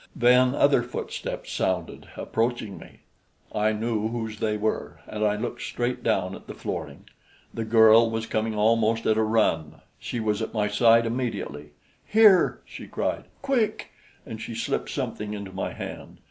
Then 0.15 0.55
other 0.55 0.81
footsteps 0.81 1.51
sounded, 1.53 2.09
approaching 2.17 2.79
me. 2.79 3.01
I 3.53 3.71
knew 3.71 4.07
whose 4.07 4.39
they 4.39 4.57
were, 4.57 4.99
and 5.05 5.23
I 5.23 5.35
looked 5.35 5.61
straight 5.61 6.01
down 6.01 6.33
at 6.33 6.47
the 6.47 6.55
flooring. 6.55 7.05
The 7.53 7.65
girl 7.65 8.09
was 8.09 8.25
coming 8.25 8.55
almost 8.55 9.05
at 9.05 9.15
a 9.15 9.21
run 9.21 9.75
she 9.99 10.19
was 10.19 10.41
at 10.41 10.55
my 10.55 10.67
side 10.69 11.05
immediately. 11.05 11.73
"Here!" 12.03 12.61
she 12.65 12.87
cried. 12.87 13.25
"Quick!" 13.43 13.91
And 14.25 14.41
she 14.41 14.55
slipped 14.55 14.89
something 14.89 15.35
into 15.35 15.51
my 15.51 15.71
hand. 15.73 16.17